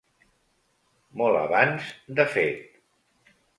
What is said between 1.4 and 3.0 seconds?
abans, de fet.